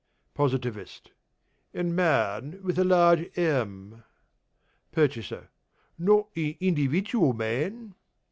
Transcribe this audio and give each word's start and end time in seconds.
POSITIVIST: 0.33 1.11
In 1.75 1.93
Man, 1.93 2.59
with 2.63 2.79
a 2.79 2.83
large 2.83 3.29
M. 3.37 4.03
PURCHASER: 4.91 5.49
Not 5.99 6.25
in 6.33 6.55
individual 6.59 7.33
Man? 7.33 7.93